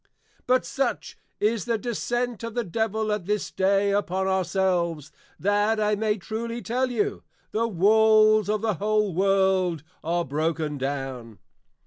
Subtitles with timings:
[0.47, 5.79] _But such is the descent of the Devil at this day upon our selves, that
[5.79, 7.21] I may truly tell you,
[7.53, 11.37] _The Walls of the whole World are broken down!